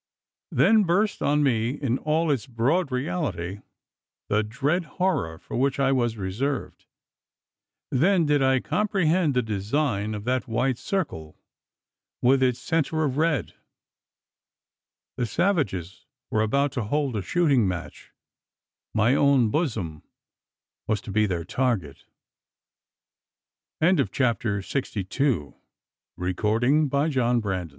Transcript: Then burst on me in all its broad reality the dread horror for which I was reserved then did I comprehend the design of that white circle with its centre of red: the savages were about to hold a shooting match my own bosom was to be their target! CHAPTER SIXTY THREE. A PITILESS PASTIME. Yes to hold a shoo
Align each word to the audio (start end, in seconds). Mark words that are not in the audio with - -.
Then 0.51 0.83
burst 0.85 1.21
on 1.21 1.43
me 1.43 1.69
in 1.79 1.99
all 1.99 2.31
its 2.31 2.47
broad 2.47 2.91
reality 2.91 3.59
the 4.29 4.41
dread 4.41 4.85
horror 4.97 5.37
for 5.37 5.55
which 5.57 5.79
I 5.79 5.91
was 5.91 6.17
reserved 6.17 6.87
then 7.91 8.25
did 8.25 8.41
I 8.41 8.61
comprehend 8.61 9.35
the 9.35 9.43
design 9.43 10.15
of 10.15 10.23
that 10.23 10.47
white 10.47 10.79
circle 10.79 11.37
with 12.19 12.41
its 12.41 12.57
centre 12.57 13.03
of 13.03 13.17
red: 13.17 13.53
the 15.17 15.27
savages 15.27 16.07
were 16.31 16.41
about 16.41 16.71
to 16.71 16.85
hold 16.85 17.15
a 17.15 17.21
shooting 17.21 17.67
match 17.67 18.11
my 18.95 19.13
own 19.13 19.51
bosom 19.51 20.01
was 20.87 20.99
to 21.01 21.11
be 21.11 21.27
their 21.27 21.45
target! 21.45 22.05
CHAPTER 23.83 24.63
SIXTY 24.63 25.03
THREE. 25.03 25.53
A 26.17 26.33
PITILESS 26.33 26.89
PASTIME. 26.89 26.89
Yes 26.91 27.13
to 27.13 27.21
hold 27.21 27.45
a 27.45 27.67
shoo 27.67 27.69